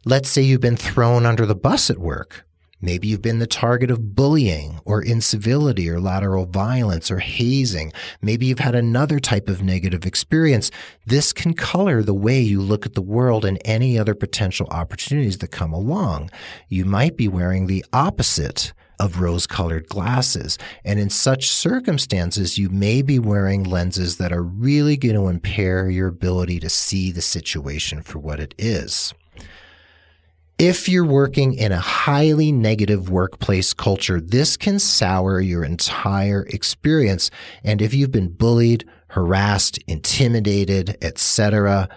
Let's 0.05 0.29
say 0.29 0.43
you've 0.43 0.61
been 0.61 0.77
thrown 0.77 1.25
under 1.25 1.47
the 1.47 1.55
bus 1.55 1.89
at 1.89 1.97
work. 1.97 2.45
Maybe 2.81 3.07
you've 3.07 3.21
been 3.21 3.39
the 3.39 3.47
target 3.47 3.89
of 3.89 4.15
bullying 4.15 4.79
or 4.85 5.01
incivility 5.01 5.89
or 5.89 5.99
lateral 5.99 6.45
violence 6.45 7.09
or 7.09 7.19
hazing. 7.19 7.93
Maybe 8.21 8.45
you've 8.45 8.59
had 8.59 8.75
another 8.75 9.19
type 9.19 9.47
of 9.47 9.63
negative 9.63 10.05
experience. 10.05 10.71
This 11.05 11.33
can 11.33 11.53
color 11.53 12.03
the 12.03 12.13
way 12.13 12.39
you 12.39 12.61
look 12.61 12.85
at 12.85 12.93
the 12.93 13.01
world 13.01 13.45
and 13.45 13.59
any 13.65 13.97
other 13.97 14.13
potential 14.13 14.67
opportunities 14.71 15.37
that 15.39 15.51
come 15.51 15.73
along. 15.73 16.29
You 16.67 16.85
might 16.85 17.17
be 17.17 17.27
wearing 17.27 17.67
the 17.67 17.85
opposite 17.93 18.73
of 18.99 19.19
rose 19.19 19.47
colored 19.47 19.87
glasses. 19.87 20.57
And 20.83 20.99
in 20.99 21.09
such 21.09 21.49
circumstances, 21.49 22.57
you 22.57 22.69
may 22.69 23.01
be 23.01 23.19
wearing 23.19 23.63
lenses 23.63 24.17
that 24.17 24.31
are 24.31 24.43
really 24.43 24.97
going 24.97 25.15
to 25.15 25.27
impair 25.27 25.89
your 25.89 26.07
ability 26.07 26.59
to 26.61 26.69
see 26.69 27.11
the 27.11 27.21
situation 27.21 28.01
for 28.01 28.19
what 28.19 28.39
it 28.39 28.53
is. 28.57 29.13
If 30.57 30.87
you're 30.87 31.05
working 31.05 31.53
in 31.53 31.73
a 31.73 31.79
highly 31.79 32.53
negative 32.53 33.09
workplace 33.09 33.73
culture, 33.73 34.21
this 34.21 34.55
can 34.55 34.79
sour 34.79 35.41
your 35.41 35.65
entire 35.65 36.43
experience. 36.43 37.29
And 37.65 37.81
if 37.81 37.93
you've 37.93 38.13
been 38.13 38.29
bullied, 38.29 38.85
harassed, 39.07 39.79
intimidated, 39.85 40.97
etc., 41.01 41.89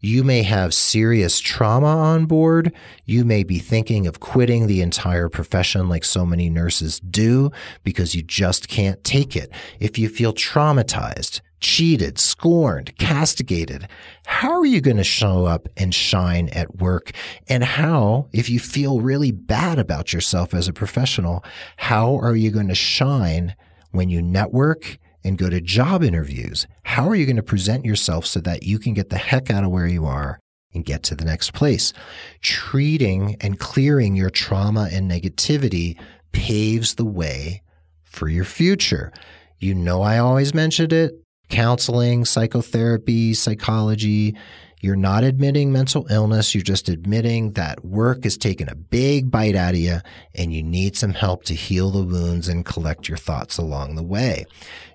you 0.00 0.22
may 0.22 0.42
have 0.42 0.74
serious 0.74 1.40
trauma 1.40 1.86
on 1.86 2.26
board. 2.26 2.74
You 3.06 3.24
may 3.24 3.42
be 3.42 3.58
thinking 3.58 4.06
of 4.06 4.20
quitting 4.20 4.66
the 4.66 4.82
entire 4.82 5.30
profession 5.30 5.88
like 5.88 6.04
so 6.04 6.26
many 6.26 6.50
nurses 6.50 7.00
do 7.00 7.52
because 7.84 8.14
you 8.14 8.22
just 8.22 8.68
can't 8.68 9.02
take 9.02 9.34
it. 9.34 9.50
If 9.80 9.98
you 9.98 10.10
feel 10.10 10.34
traumatized, 10.34 11.40
cheated, 11.64 12.18
scorned, 12.18 12.94
castigated, 12.98 13.88
how 14.26 14.52
are 14.52 14.66
you 14.66 14.82
going 14.82 14.98
to 14.98 15.02
show 15.02 15.46
up 15.46 15.66
and 15.78 15.94
shine 15.94 16.50
at 16.50 16.76
work? 16.76 17.12
And 17.48 17.64
how, 17.64 18.28
if 18.32 18.50
you 18.50 18.60
feel 18.60 19.00
really 19.00 19.32
bad 19.32 19.78
about 19.78 20.12
yourself 20.12 20.52
as 20.52 20.68
a 20.68 20.74
professional, 20.74 21.42
how 21.78 22.16
are 22.16 22.36
you 22.36 22.50
going 22.50 22.68
to 22.68 22.74
shine 22.74 23.56
when 23.92 24.10
you 24.10 24.20
network 24.20 24.98
and 25.24 25.38
go 25.38 25.48
to 25.48 25.58
job 25.58 26.02
interviews? 26.02 26.66
How 26.82 27.08
are 27.08 27.14
you 27.14 27.24
going 27.24 27.36
to 27.36 27.42
present 27.42 27.86
yourself 27.86 28.26
so 28.26 28.40
that 28.40 28.64
you 28.64 28.78
can 28.78 28.92
get 28.92 29.08
the 29.08 29.16
heck 29.16 29.50
out 29.50 29.64
of 29.64 29.70
where 29.70 29.86
you 29.86 30.04
are 30.04 30.38
and 30.74 30.84
get 30.84 31.02
to 31.04 31.14
the 31.14 31.24
next 31.24 31.54
place? 31.54 31.94
Treating 32.42 33.36
and 33.40 33.58
clearing 33.58 34.14
your 34.14 34.30
trauma 34.30 34.90
and 34.92 35.10
negativity 35.10 35.98
paves 36.32 36.96
the 36.96 37.06
way 37.06 37.62
for 38.02 38.28
your 38.28 38.44
future. 38.44 39.10
You 39.58 39.74
know, 39.74 40.02
I 40.02 40.18
always 40.18 40.52
mentioned 40.52 40.92
it 40.92 41.23
counseling, 41.48 42.24
psychotherapy, 42.24 43.34
psychology. 43.34 44.36
You're 44.80 44.96
not 44.96 45.24
admitting 45.24 45.72
mental 45.72 46.06
illness. 46.10 46.54
You're 46.54 46.62
just 46.62 46.88
admitting 46.88 47.52
that 47.52 47.84
work 47.84 48.26
is 48.26 48.36
taking 48.36 48.68
a 48.68 48.74
big 48.74 49.30
bite 49.30 49.56
out 49.56 49.72
of 49.72 49.80
you 49.80 50.00
and 50.34 50.52
you 50.52 50.62
need 50.62 50.96
some 50.96 51.14
help 51.14 51.44
to 51.44 51.54
heal 51.54 51.90
the 51.90 52.02
wounds 52.02 52.48
and 52.48 52.66
collect 52.66 53.08
your 53.08 53.16
thoughts 53.16 53.56
along 53.56 53.94
the 53.94 54.02
way. 54.02 54.44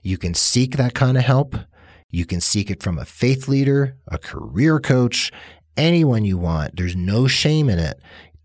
You 0.03 0.17
can 0.17 0.35
seek 0.35 0.77
that 0.77 0.93
kind 0.93 1.17
of 1.17 1.23
help. 1.23 1.55
You 2.11 2.25
can 2.25 2.39
seek 2.39 2.69
it 2.69 2.83
from 2.83 2.99
a 2.99 3.05
faith 3.05 3.47
leader, 3.47 3.95
a 4.07 4.17
career 4.17 4.79
coach, 4.79 5.31
anyone 5.75 6.25
you 6.25 6.37
want. 6.37 6.75
There's 6.75 6.95
no 6.95 7.27
shame 7.27 7.69
in 7.69 7.79
it 7.79 7.99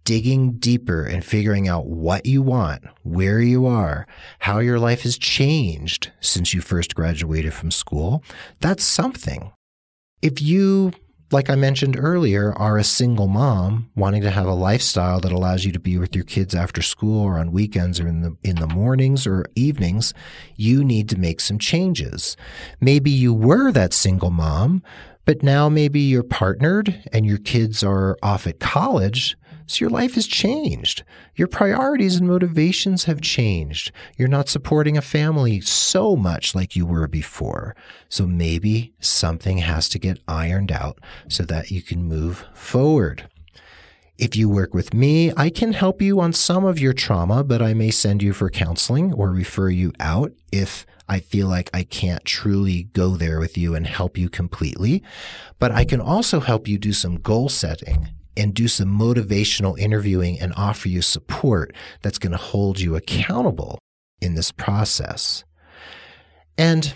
digging 0.04 0.52
deeper 0.52 1.04
and 1.04 1.24
figuring 1.24 1.66
out 1.66 1.86
what 1.86 2.26
you 2.26 2.42
want, 2.42 2.84
where 3.02 3.40
you 3.40 3.66
are, 3.66 4.06
how 4.40 4.58
your 4.58 4.78
life 4.78 5.02
has 5.02 5.18
changed 5.18 6.12
since 6.20 6.54
you 6.54 6.60
first 6.60 6.94
graduated 6.94 7.52
from 7.54 7.70
school, 7.70 8.22
that's 8.60 8.84
something. 8.84 9.50
If 10.20 10.40
you, 10.42 10.92
like 11.30 11.48
I 11.48 11.54
mentioned 11.54 11.98
earlier, 11.98 12.52
are 12.52 12.76
a 12.76 12.84
single 12.84 13.28
mom 13.28 13.90
wanting 13.96 14.22
to 14.22 14.30
have 14.30 14.46
a 14.46 14.54
lifestyle 14.54 15.20
that 15.20 15.32
allows 15.32 15.64
you 15.64 15.72
to 15.72 15.80
be 15.80 15.96
with 15.96 16.14
your 16.14 16.24
kids 16.24 16.54
after 16.54 16.82
school 16.82 17.22
or 17.22 17.38
on 17.38 17.52
weekends 17.52 17.98
or 17.98 18.06
in 18.06 18.20
the 18.20 18.36
in 18.42 18.56
the 18.56 18.66
mornings 18.66 19.26
or 19.26 19.46
evenings, 19.54 20.12
you 20.56 20.84
need 20.84 21.08
to 21.08 21.18
make 21.18 21.40
some 21.40 21.58
changes. 21.58 22.36
Maybe 22.80 23.10
you 23.10 23.32
were 23.32 23.72
that 23.72 23.94
single 23.94 24.30
mom, 24.30 24.82
but 25.24 25.42
now 25.42 25.70
maybe 25.70 26.00
you're 26.00 26.22
partnered 26.22 27.02
and 27.12 27.24
your 27.24 27.38
kids 27.38 27.82
are 27.82 28.18
off 28.22 28.46
at 28.46 28.60
college 28.60 29.36
so 29.66 29.78
your 29.80 29.90
life 29.90 30.14
has 30.14 30.26
changed. 30.26 31.04
Your 31.36 31.48
priorities 31.48 32.16
and 32.16 32.28
motivations 32.28 33.04
have 33.04 33.20
changed. 33.20 33.92
You're 34.16 34.28
not 34.28 34.48
supporting 34.48 34.96
a 34.96 35.02
family 35.02 35.60
so 35.60 36.16
much 36.16 36.54
like 36.54 36.76
you 36.76 36.84
were 36.84 37.08
before. 37.08 37.74
So 38.08 38.26
maybe 38.26 38.92
something 39.00 39.58
has 39.58 39.88
to 39.90 39.98
get 39.98 40.22
ironed 40.28 40.70
out 40.70 40.98
so 41.28 41.44
that 41.44 41.70
you 41.70 41.82
can 41.82 42.04
move 42.04 42.44
forward. 42.52 43.28
If 44.16 44.36
you 44.36 44.48
work 44.48 44.74
with 44.74 44.94
me, 44.94 45.32
I 45.36 45.50
can 45.50 45.72
help 45.72 46.00
you 46.00 46.20
on 46.20 46.32
some 46.32 46.64
of 46.64 46.78
your 46.78 46.92
trauma, 46.92 47.42
but 47.42 47.60
I 47.60 47.74
may 47.74 47.90
send 47.90 48.22
you 48.22 48.32
for 48.32 48.48
counseling 48.48 49.12
or 49.12 49.30
refer 49.30 49.70
you 49.70 49.92
out 49.98 50.32
if 50.52 50.86
I 51.08 51.18
feel 51.18 51.48
like 51.48 51.68
I 51.74 51.82
can't 51.82 52.24
truly 52.24 52.84
go 52.84 53.16
there 53.16 53.40
with 53.40 53.58
you 53.58 53.74
and 53.74 53.86
help 53.86 54.16
you 54.16 54.28
completely. 54.28 55.02
But 55.58 55.72
I 55.72 55.84
can 55.84 56.00
also 56.00 56.40
help 56.40 56.68
you 56.68 56.78
do 56.78 56.92
some 56.92 57.16
goal 57.16 57.48
setting 57.48 58.10
and 58.36 58.54
do 58.54 58.68
some 58.68 58.88
motivational 58.88 59.78
interviewing 59.78 60.40
and 60.40 60.52
offer 60.56 60.88
you 60.88 61.02
support 61.02 61.74
that's 62.02 62.18
going 62.18 62.32
to 62.32 62.38
hold 62.38 62.80
you 62.80 62.96
accountable 62.96 63.78
in 64.20 64.34
this 64.34 64.50
process. 64.50 65.44
And, 66.56 66.94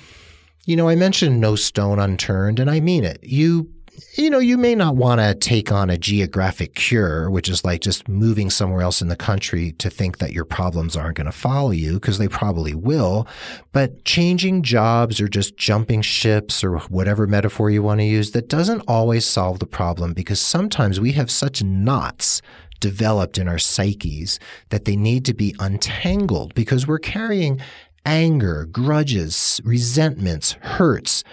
you 0.66 0.76
know, 0.76 0.88
I 0.88 0.96
mentioned 0.96 1.40
no 1.40 1.56
stone 1.56 1.98
unturned, 1.98 2.58
and 2.58 2.70
I 2.70 2.80
mean 2.80 3.04
it. 3.04 3.20
You 3.22 3.72
you 4.14 4.30
know, 4.30 4.38
you 4.38 4.56
may 4.56 4.74
not 4.74 4.96
want 4.96 5.20
to 5.20 5.34
take 5.34 5.72
on 5.72 5.90
a 5.90 5.98
geographic 5.98 6.74
cure, 6.74 7.30
which 7.30 7.48
is 7.48 7.64
like 7.64 7.80
just 7.80 8.08
moving 8.08 8.50
somewhere 8.50 8.82
else 8.82 9.00
in 9.00 9.08
the 9.08 9.16
country 9.16 9.72
to 9.72 9.90
think 9.90 10.18
that 10.18 10.32
your 10.32 10.44
problems 10.44 10.96
aren't 10.96 11.16
going 11.16 11.26
to 11.26 11.32
follow 11.32 11.70
you 11.70 11.94
because 11.94 12.18
they 12.18 12.28
probably 12.28 12.74
will. 12.74 13.26
But 13.72 14.04
changing 14.04 14.62
jobs 14.62 15.20
or 15.20 15.28
just 15.28 15.56
jumping 15.56 16.02
ships 16.02 16.62
or 16.62 16.78
whatever 16.80 17.26
metaphor 17.26 17.70
you 17.70 17.82
want 17.82 18.00
to 18.00 18.04
use, 18.04 18.32
that 18.32 18.48
doesn't 18.48 18.84
always 18.86 19.26
solve 19.26 19.58
the 19.58 19.66
problem 19.66 20.12
because 20.12 20.40
sometimes 20.40 21.00
we 21.00 21.12
have 21.12 21.30
such 21.30 21.62
knots 21.62 22.42
developed 22.80 23.38
in 23.38 23.48
our 23.48 23.58
psyches 23.58 24.38
that 24.70 24.84
they 24.84 24.96
need 24.96 25.24
to 25.24 25.34
be 25.34 25.54
untangled 25.58 26.54
because 26.54 26.86
we're 26.86 26.98
carrying 26.98 27.60
anger, 28.06 28.66
grudges, 28.66 29.60
resentments, 29.64 30.52
hurts 30.60 31.24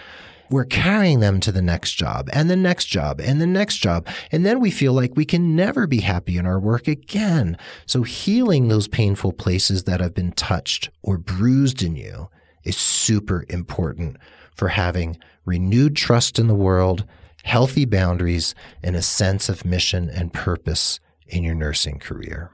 we're 0.49 0.65
carrying 0.65 1.19
them 1.19 1.39
to 1.41 1.51
the 1.51 1.61
next 1.61 1.93
job 1.93 2.29
and 2.31 2.49
the 2.49 2.55
next 2.55 2.85
job 2.85 3.19
and 3.19 3.41
the 3.41 3.47
next 3.47 3.77
job. 3.77 4.07
And 4.31 4.45
then 4.45 4.59
we 4.59 4.71
feel 4.71 4.93
like 4.93 5.15
we 5.15 5.25
can 5.25 5.55
never 5.55 5.87
be 5.87 6.01
happy 6.01 6.37
in 6.37 6.45
our 6.45 6.59
work 6.59 6.87
again. 6.87 7.57
So 7.85 8.03
healing 8.03 8.67
those 8.67 8.87
painful 8.87 9.33
places 9.33 9.83
that 9.85 10.01
have 10.01 10.13
been 10.13 10.31
touched 10.33 10.89
or 11.01 11.17
bruised 11.17 11.81
in 11.81 11.95
you 11.95 12.29
is 12.63 12.77
super 12.77 13.45
important 13.49 14.17
for 14.53 14.69
having 14.69 15.17
renewed 15.45 15.95
trust 15.95 16.39
in 16.39 16.47
the 16.47 16.55
world, 16.55 17.05
healthy 17.43 17.85
boundaries, 17.85 18.55
and 18.83 18.95
a 18.95 19.01
sense 19.01 19.49
of 19.49 19.65
mission 19.65 20.09
and 20.09 20.33
purpose 20.33 20.99
in 21.27 21.43
your 21.43 21.55
nursing 21.55 21.99
career. 21.99 22.51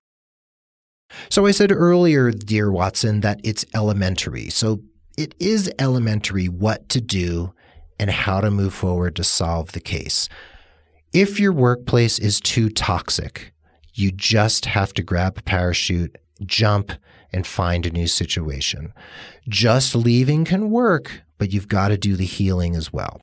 So 1.29 1.45
I 1.45 1.51
said 1.51 1.71
earlier, 1.71 2.31
dear 2.31 2.71
Watson, 2.71 3.21
that 3.21 3.41
it's 3.43 3.65
elementary. 3.73 4.49
So 4.49 4.81
it 5.17 5.35
is 5.39 5.69
elementary 5.77 6.47
what 6.47 6.87
to 6.89 7.01
do 7.01 7.53
and 8.01 8.09
how 8.09 8.41
to 8.41 8.51
move 8.51 8.73
forward 8.73 9.15
to 9.15 9.23
solve 9.23 9.71
the 9.71 9.79
case. 9.79 10.27
If 11.13 11.39
your 11.39 11.53
workplace 11.53 12.17
is 12.19 12.41
too 12.41 12.69
toxic, 12.69 13.53
you 13.93 14.11
just 14.11 14.65
have 14.65 14.93
to 14.95 15.03
grab 15.03 15.37
a 15.37 15.43
parachute, 15.43 16.17
jump, 16.43 16.91
and 17.31 17.45
find 17.45 17.85
a 17.85 17.91
new 17.91 18.07
situation. 18.07 18.91
Just 19.47 19.95
leaving 19.95 20.45
can 20.45 20.71
work, 20.71 21.21
but 21.37 21.53
you've 21.53 21.67
got 21.67 21.89
to 21.89 21.97
do 21.97 22.15
the 22.15 22.25
healing 22.25 22.75
as 22.75 22.91
well. 22.91 23.21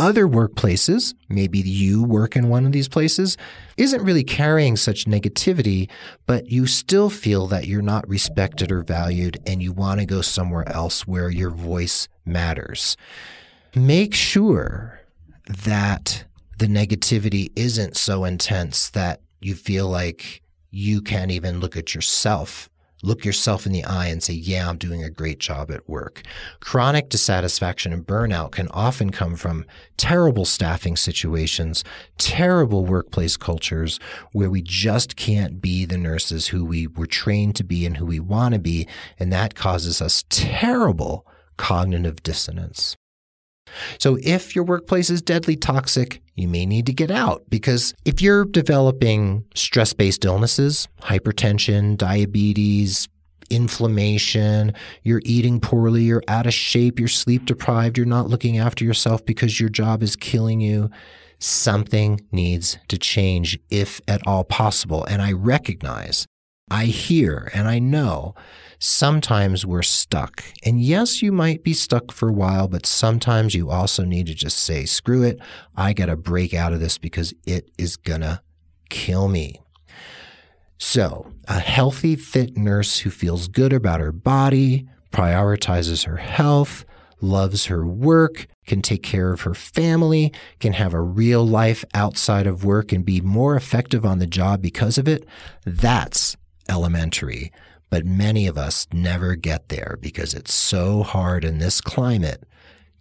Other 0.00 0.28
workplaces, 0.28 1.14
maybe 1.28 1.58
you 1.58 2.04
work 2.04 2.36
in 2.36 2.48
one 2.48 2.64
of 2.64 2.72
these 2.72 2.88
places, 2.88 3.36
isn't 3.76 4.04
really 4.04 4.22
carrying 4.22 4.76
such 4.76 5.06
negativity, 5.06 5.88
but 6.24 6.46
you 6.46 6.66
still 6.66 7.10
feel 7.10 7.46
that 7.48 7.66
you're 7.66 7.82
not 7.82 8.08
respected 8.08 8.70
or 8.70 8.82
valued 8.82 9.38
and 9.46 9.62
you 9.62 9.72
want 9.72 10.00
to 10.00 10.06
go 10.06 10.22
somewhere 10.22 10.68
else 10.68 11.06
where 11.06 11.30
your 11.30 11.50
voice 11.50 12.08
matters. 12.24 12.96
Make 13.78 14.14
sure 14.14 15.00
that 15.64 16.24
the 16.58 16.66
negativity 16.66 17.52
isn't 17.56 17.96
so 17.96 18.24
intense 18.24 18.90
that 18.90 19.20
you 19.40 19.54
feel 19.54 19.88
like 19.88 20.42
you 20.70 21.00
can't 21.00 21.30
even 21.30 21.60
look 21.60 21.76
at 21.76 21.94
yourself 21.94 22.68
look 23.02 23.24
yourself 23.24 23.66
in 23.66 23.72
the 23.72 23.84
eye 23.84 24.06
and 24.06 24.22
say, 24.22 24.32
Yeah, 24.32 24.68
I'm 24.68 24.76
doing 24.76 25.02
a 25.02 25.10
great 25.10 25.38
job 25.38 25.70
at 25.70 25.88
work. 25.88 26.22
Chronic 26.60 27.08
dissatisfaction 27.08 27.92
and 27.92 28.06
burnout 28.06 28.52
can 28.52 28.68
often 28.68 29.10
come 29.10 29.36
from 29.36 29.64
terrible 29.96 30.44
staffing 30.44 30.96
situations, 30.96 31.84
terrible 32.18 32.84
workplace 32.84 33.36
cultures 33.36 34.00
where 34.32 34.50
we 34.50 34.62
just 34.62 35.16
can't 35.16 35.60
be 35.60 35.84
the 35.84 35.98
nurses 35.98 36.48
who 36.48 36.64
we 36.64 36.86
were 36.86 37.06
trained 37.06 37.56
to 37.56 37.64
be 37.64 37.86
and 37.86 37.96
who 37.96 38.06
we 38.06 38.20
want 38.20 38.54
to 38.54 38.60
be. 38.60 38.88
And 39.18 39.32
that 39.32 39.54
causes 39.54 40.02
us 40.02 40.24
terrible 40.28 41.26
cognitive 41.56 42.22
dissonance. 42.22 42.96
So 43.98 44.18
if 44.22 44.54
your 44.54 44.64
workplace 44.64 45.10
is 45.10 45.22
deadly 45.22 45.56
toxic, 45.56 46.22
you 46.34 46.48
may 46.48 46.66
need 46.66 46.86
to 46.86 46.92
get 46.92 47.10
out 47.10 47.44
because 47.48 47.94
if 48.04 48.22
you're 48.22 48.44
developing 48.44 49.44
stress 49.54 49.92
based 49.92 50.24
illnesses, 50.24 50.88
hypertension, 51.02 51.96
diabetes, 51.96 53.08
inflammation, 53.50 54.72
you're 55.02 55.22
eating 55.24 55.60
poorly, 55.60 56.02
you're 56.02 56.22
out 56.28 56.46
of 56.46 56.54
shape, 56.54 56.98
you're 56.98 57.08
sleep 57.08 57.46
deprived, 57.46 57.96
you're 57.96 58.06
not 58.06 58.28
looking 58.28 58.58
after 58.58 58.84
yourself 58.84 59.24
because 59.24 59.58
your 59.58 59.68
job 59.68 60.02
is 60.02 60.16
killing 60.16 60.60
you, 60.60 60.90
something 61.38 62.20
needs 62.32 62.78
to 62.88 62.98
change 62.98 63.58
if 63.70 64.00
at 64.06 64.26
all 64.26 64.44
possible. 64.44 65.04
And 65.04 65.22
I 65.22 65.32
recognize, 65.32 66.26
I 66.70 66.86
hear, 66.86 67.50
and 67.54 67.68
I 67.68 67.78
know 67.78 68.34
sometimes 68.78 69.66
we're 69.66 69.82
stuck. 69.82 70.44
And 70.64 70.80
yes, 70.80 71.22
you 71.22 71.32
might 71.32 71.62
be 71.62 71.74
stuck 71.74 72.12
for 72.12 72.28
a 72.28 72.32
while, 72.32 72.68
but 72.68 72.86
sometimes 72.86 73.54
you 73.54 73.70
also 73.70 74.04
need 74.04 74.26
to 74.26 74.34
just 74.34 74.58
say, 74.58 74.84
screw 74.84 75.22
it. 75.22 75.40
I 75.76 75.92
got 75.92 76.06
to 76.06 76.16
break 76.16 76.54
out 76.54 76.72
of 76.72 76.80
this 76.80 76.98
because 76.98 77.34
it 77.46 77.70
is 77.78 77.96
going 77.96 78.20
to 78.20 78.40
kill 78.88 79.28
me. 79.28 79.60
So, 80.78 81.32
a 81.48 81.58
healthy, 81.58 82.14
fit 82.14 82.56
nurse 82.56 83.00
who 83.00 83.10
feels 83.10 83.48
good 83.48 83.72
about 83.72 84.00
her 84.00 84.12
body, 84.12 84.88
prioritizes 85.12 86.04
her 86.04 86.18
health, 86.18 86.84
loves 87.20 87.66
her 87.66 87.84
work, 87.84 88.46
can 88.66 88.80
take 88.80 89.02
care 89.02 89.32
of 89.32 89.40
her 89.40 89.54
family, 89.54 90.32
can 90.60 90.74
have 90.74 90.94
a 90.94 91.00
real 91.00 91.44
life 91.44 91.84
outside 91.94 92.46
of 92.46 92.64
work 92.64 92.92
and 92.92 93.04
be 93.04 93.20
more 93.20 93.56
effective 93.56 94.04
on 94.06 94.20
the 94.20 94.26
job 94.26 94.62
because 94.62 94.98
of 94.98 95.08
it. 95.08 95.26
That's 95.64 96.36
elementary. 96.68 97.50
But 97.90 98.04
many 98.04 98.46
of 98.46 98.58
us 98.58 98.86
never 98.92 99.34
get 99.34 99.68
there 99.68 99.98
because 100.00 100.34
it's 100.34 100.54
so 100.54 101.02
hard 101.02 101.44
in 101.44 101.58
this 101.58 101.80
climate 101.80 102.44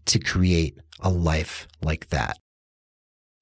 to 0.05 0.19
create 0.19 0.77
a 0.99 1.09
life 1.09 1.67
like 1.81 2.09
that. 2.09 2.37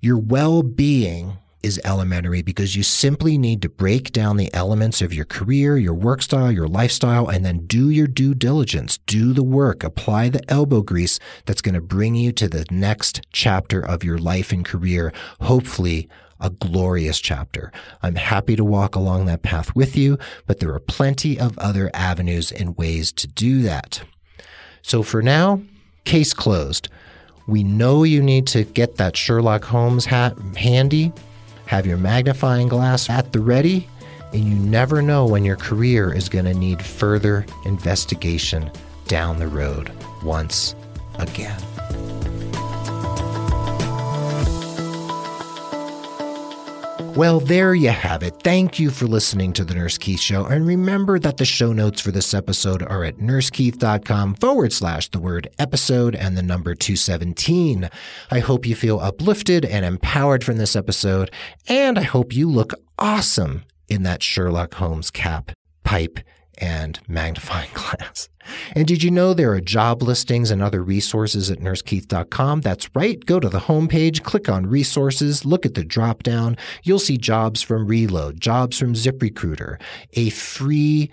Your 0.01 0.17
well 0.17 0.63
being 0.63 1.37
is 1.65 1.81
elementary 1.83 2.43
because 2.43 2.75
you 2.75 2.83
simply 2.83 3.39
need 3.39 3.59
to 3.59 3.69
break 3.69 4.11
down 4.11 4.37
the 4.37 4.53
elements 4.53 5.01
of 5.01 5.13
your 5.13 5.25
career, 5.25 5.77
your 5.77 5.95
work 5.95 6.21
style, 6.21 6.51
your 6.51 6.67
lifestyle, 6.67 7.27
and 7.27 7.43
then 7.43 7.65
do 7.65 7.89
your 7.89 8.05
due 8.05 8.35
diligence, 8.35 8.99
do 9.07 9.33
the 9.33 9.43
work, 9.43 9.83
apply 9.83 10.29
the 10.29 10.47
elbow 10.51 10.83
grease 10.83 11.19
that's 11.45 11.61
going 11.61 11.73
to 11.73 11.81
bring 11.81 12.13
you 12.13 12.31
to 12.31 12.47
the 12.47 12.65
next 12.69 13.21
chapter 13.31 13.79
of 13.79 14.03
your 14.03 14.19
life 14.19 14.51
and 14.51 14.63
career, 14.63 15.11
hopefully 15.41 16.07
a 16.39 16.49
glorious 16.49 17.19
chapter. 17.19 17.71
I'm 18.01 18.15
happy 18.15 18.55
to 18.55 18.63
walk 18.63 18.95
along 18.95 19.25
that 19.25 19.43
path 19.43 19.75
with 19.75 19.95
you, 19.95 20.17
but 20.47 20.59
there 20.59 20.73
are 20.73 20.79
plenty 20.79 21.39
of 21.39 21.57
other 21.57 21.89
avenues 21.93 22.51
and 22.51 22.77
ways 22.77 23.11
to 23.13 23.27
do 23.27 23.61
that. 23.63 24.01
So 24.81 25.03
for 25.03 25.21
now, 25.21 25.61
case 26.03 26.33
closed. 26.33 26.89
We 27.47 27.63
know 27.63 28.03
you 28.03 28.21
need 28.21 28.47
to 28.47 28.63
get 28.63 28.97
that 28.97 29.15
Sherlock 29.15 29.63
Holmes 29.63 30.05
hat 30.05 30.37
handy, 30.55 31.11
have 31.67 31.85
your 31.85 31.97
magnifying 31.97 32.67
glass 32.67 33.09
at 33.09 33.33
the 33.33 33.39
ready, 33.39 33.87
and 34.33 34.43
you 34.43 34.55
never 34.55 35.01
know 35.01 35.25
when 35.25 35.45
your 35.45 35.55
career 35.55 36.13
is 36.13 36.29
going 36.29 36.45
to 36.45 36.53
need 36.53 36.83
further 36.83 37.45
investigation 37.65 38.69
down 39.07 39.39
the 39.39 39.47
road 39.47 39.91
once 40.23 40.75
again. 41.19 41.74
Well, 47.15 47.39
there 47.39 47.73
you 47.73 47.91
have 47.91 48.23
it. 48.23 48.41
Thank 48.43 48.77
you 48.77 48.89
for 48.89 49.05
listening 49.05 49.53
to 49.53 49.63
The 49.63 49.73
Nurse 49.73 49.97
Keith 49.97 50.19
Show. 50.19 50.47
And 50.47 50.67
remember 50.67 51.17
that 51.19 51.37
the 51.37 51.45
show 51.45 51.71
notes 51.71 52.01
for 52.01 52.11
this 52.11 52.33
episode 52.33 52.83
are 52.83 53.05
at 53.05 53.19
nursekeith.com 53.19 54.35
forward 54.35 54.73
slash 54.73 55.07
the 55.07 55.19
word 55.19 55.47
episode 55.57 56.13
and 56.13 56.35
the 56.35 56.43
number 56.43 56.75
217. 56.75 57.89
I 58.31 58.39
hope 58.39 58.65
you 58.65 58.75
feel 58.75 58.99
uplifted 58.99 59.63
and 59.63 59.85
empowered 59.85 60.43
from 60.43 60.57
this 60.57 60.75
episode. 60.75 61.31
And 61.69 61.97
I 61.97 62.03
hope 62.03 62.35
you 62.35 62.49
look 62.49 62.73
awesome 62.99 63.63
in 63.87 64.03
that 64.03 64.21
Sherlock 64.21 64.73
Holmes 64.73 65.09
cap, 65.09 65.53
pipe, 65.85 66.19
and 66.59 66.99
magnifying 67.07 67.69
glass. 67.73 68.29
And 68.75 68.87
did 68.87 69.03
you 69.03 69.11
know 69.11 69.33
there 69.33 69.51
are 69.53 69.61
job 69.61 70.01
listings 70.01 70.51
and 70.51 70.61
other 70.61 70.83
resources 70.83 71.49
at 71.49 71.59
nursekeith.com? 71.59 72.61
That's 72.61 72.89
right. 72.95 73.23
Go 73.25 73.39
to 73.39 73.49
the 73.49 73.59
homepage, 73.59 74.23
click 74.23 74.49
on 74.49 74.67
resources, 74.67 75.45
look 75.45 75.65
at 75.65 75.73
the 75.73 75.83
drop 75.83 76.23
down. 76.23 76.57
You'll 76.83 76.99
see 76.99 77.17
jobs 77.17 77.61
from 77.61 77.87
Relode, 77.87 78.39
jobs 78.39 78.77
from 78.77 78.93
ZipRecruiter, 78.93 79.81
a 80.13 80.29
free 80.29 81.09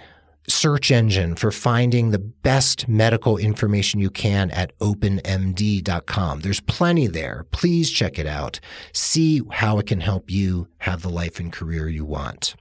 search 0.49 0.91
engine 0.91 1.37
for 1.37 1.51
finding 1.51 2.11
the 2.11 2.19
best 2.19 2.89
medical 2.89 3.37
information 3.39 4.01
you 4.01 4.11
can 4.11 4.51
at 4.51 4.77
openmd.com. 4.81 6.41
There's 6.41 6.61
plenty 6.61 7.07
there. 7.07 7.47
Please 7.53 7.91
check 7.91 8.19
it 8.19 8.27
out. 8.27 8.61
See 8.93 9.43
how 9.51 9.79
it 9.79 9.87
can 9.87 10.01
help 10.01 10.31
you 10.31 10.69
have 10.79 11.03
the 11.03 11.11
life 11.11 11.39
and 11.39 11.53
career 11.53 11.89
you 11.89 12.05
want. 12.05 12.57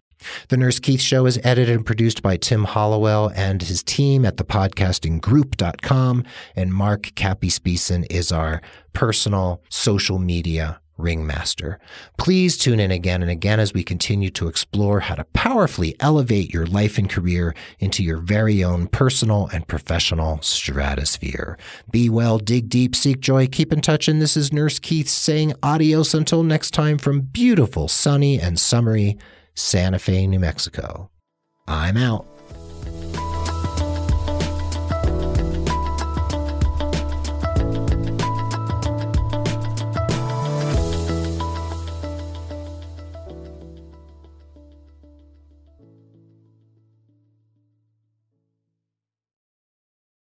The 0.50 0.58
Nurse 0.58 0.80
Keith 0.80 1.02
Show 1.02 1.26
is 1.26 1.40
edited 1.44 1.76
and 1.76 1.86
produced 1.86 2.22
by 2.22 2.38
Tim 2.38 2.64
Hollowell 2.64 3.32
and 3.36 3.62
his 3.62 3.84
team 3.84 4.26
at 4.26 4.38
thepodcastinggroup.com. 4.38 6.26
And 6.56 6.74
Mark 6.74 7.12
Cappy 7.16 7.52
is 8.10 8.32
our 8.32 8.62
personal 8.94 9.62
social 9.70 10.20
media 10.20 10.82
ringmaster. 11.02 11.80
Please 12.18 12.58
tune 12.58 12.80
in 12.80 12.92
again 12.92 13.22
and 13.22 13.32
again 13.32 13.60
as 13.60 13.74
we 13.74 13.84
continue 13.84 14.30
to 14.32 14.48
explore 14.48 15.02
how 15.02 15.16
to 15.16 15.24
powerfully 15.26 15.96
elevate 16.00 16.54
your 16.54 16.66
life 16.68 16.98
and 16.98 17.10
career 17.10 17.56
into 17.80 18.04
your 18.04 18.18
very 18.18 18.64
own 18.64 18.88
personal 18.88 19.50
and 19.52 19.68
professional 19.68 20.42
stratosphere. 20.42 21.58
Be 21.90 22.10
well, 22.10 22.38
dig 22.38 22.70
deep, 22.70 22.96
seek 22.96 23.20
joy, 23.20 23.48
keep 23.48 23.74
in 23.74 23.82
touch. 23.82 24.08
And 24.08 24.22
this 24.22 24.38
is 24.38 24.54
Nurse 24.54 24.80
Keith 24.80 25.10
saying 25.10 25.54
adios 25.64 26.14
until 26.14 26.44
next 26.44 26.72
time 26.72 26.98
from 26.98 27.22
beautiful, 27.22 27.88
sunny, 27.88 28.40
and 28.40 28.60
summery 28.60 29.18
Santa 29.62 30.00
Fe, 30.00 30.26
New 30.28 30.40
Mexico. 30.40 31.10
I'm 31.68 31.96
out. 31.96 32.31